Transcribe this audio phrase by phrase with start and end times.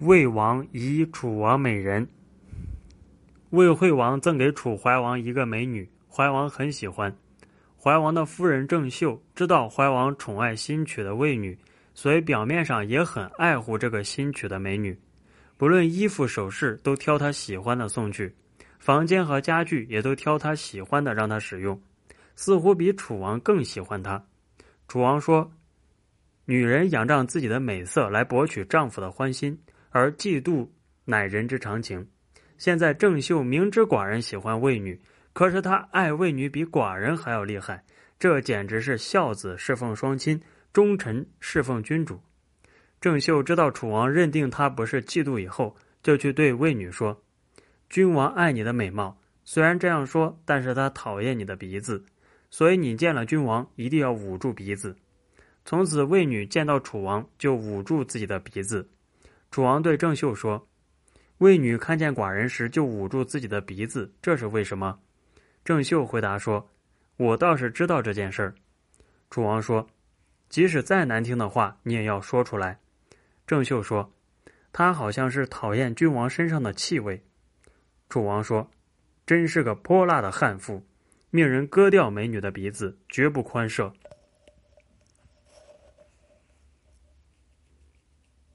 [0.00, 2.06] 魏王疑楚王美人。
[3.50, 7.12] 魏惠王赠给楚怀王一个美女，怀王很喜欢。
[7.76, 11.58] 怀王的夫人郑袖知道怀王宠爱新娶的魏女，
[11.94, 14.96] 所以表面上也很爱护这个新娶的美女，
[15.56, 18.32] 不论衣服首饰都挑她喜欢的送去，
[18.78, 21.80] 房间和家具也都挑她喜欢的让她使用，
[22.36, 24.24] 似乎比楚王更喜欢她。
[24.86, 25.50] 楚王说
[26.46, 29.58] ：“女人仰仗自己的美色来博取丈夫的欢心。”
[29.98, 30.68] 而嫉妒
[31.04, 32.06] 乃人之常情。
[32.56, 35.00] 现在郑袖明知寡人喜欢魏女，
[35.32, 37.84] 可是他爱魏女比寡人还要厉害，
[38.16, 40.40] 这简直是孝子侍奉双亲，
[40.72, 42.20] 忠臣侍奉君主。
[43.00, 47.20] 郑袖知道楚王认定他不是嫉妒以后，就去对魏女说
[47.90, 52.04] ：“君王爱你的美貌，虽然这样说，但是他讨厌你的鼻子，
[52.50, 54.94] 所以你见了君王一定要捂住鼻子。”
[55.64, 58.88] 从此，魏女见到楚王就捂住自己的鼻子。
[59.50, 60.68] 楚王对郑袖说
[61.38, 64.98] ：“魏女看见寡人时就捂住自己的鼻子，这是为什么？”
[65.64, 66.70] 郑袖回答说
[67.16, 68.54] ：“我倒是知道这件事儿。”
[69.30, 69.86] 楚王说
[70.48, 72.78] ：“即使再难听的话，你也要说出来。”
[73.46, 74.12] 郑袖说
[74.72, 77.22] ：“他好像是讨厌君王身上的气味。”
[78.08, 78.70] 楚王说
[79.26, 80.86] ：“真是个泼辣的悍妇，
[81.30, 83.92] 命人割掉美女的鼻子，绝不宽赦。”